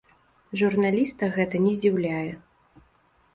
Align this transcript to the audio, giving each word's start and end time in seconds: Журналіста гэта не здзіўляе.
Журналіста 0.61 1.29
гэта 1.35 1.61
не 1.67 1.75
здзіўляе. 1.77 2.25